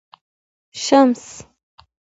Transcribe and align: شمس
شمس 0.83 1.27